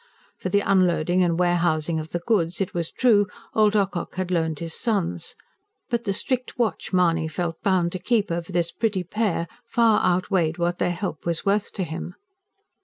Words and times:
For 0.39 0.49
the 0.49 0.61
unloading 0.61 1.21
and 1.21 1.37
warehousing 1.37 1.99
of 1.99 2.09
the 2.11 2.17
goods, 2.25 2.59
it 2.59 2.73
was 2.73 2.89
true, 2.89 3.27
old 3.53 3.75
Ocock 3.75 4.15
had 4.15 4.31
loaned 4.31 4.57
his 4.57 4.73
sons; 4.73 5.35
but 5.91 6.05
the 6.05 6.11
strict 6.11 6.57
watch 6.57 6.91
Mahony 6.91 7.27
felt 7.27 7.61
bound 7.61 7.91
to 7.91 7.99
keep 7.99 8.31
over 8.31 8.51
this 8.51 8.71
pretty 8.71 9.03
pair 9.03 9.47
far 9.67 10.03
outweighed 10.03 10.57
what 10.57 10.79
their 10.79 10.89
help 10.89 11.23
was 11.27 11.45
worth 11.45 11.71
to 11.73 11.83
him. 11.83 12.15